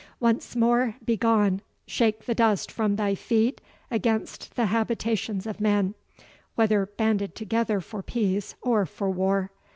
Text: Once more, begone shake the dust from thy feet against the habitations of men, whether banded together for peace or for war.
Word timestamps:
Once 0.19 0.55
more, 0.55 0.95
begone 1.05 1.61
shake 1.85 2.25
the 2.25 2.33
dust 2.33 2.71
from 2.71 2.95
thy 2.95 3.13
feet 3.13 3.61
against 3.91 4.55
the 4.55 4.65
habitations 4.65 5.45
of 5.45 5.61
men, 5.61 5.93
whether 6.55 6.87
banded 6.87 7.35
together 7.35 7.79
for 7.79 8.01
peace 8.01 8.55
or 8.63 8.87
for 8.87 9.11
war. 9.11 9.51